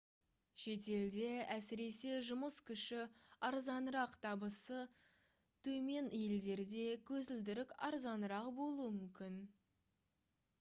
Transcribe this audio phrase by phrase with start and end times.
[0.59, 1.25] шетелде
[1.55, 3.01] әсіресе жұмыс күші
[3.49, 4.79] арзанырақ табысы
[5.69, 9.39] төмен елдерде көзілдірік арзанырақ болуы мүмкін